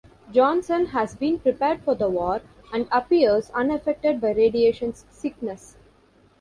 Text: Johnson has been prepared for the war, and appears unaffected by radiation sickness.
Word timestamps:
Johnson 0.31 0.87
has 0.87 1.13
been 1.15 1.37
prepared 1.37 1.83
for 1.83 1.93
the 1.93 2.09
war, 2.09 2.41
and 2.73 2.87
appears 2.91 3.51
unaffected 3.51 4.19
by 4.19 4.31
radiation 4.31 4.95
sickness. 4.95 5.77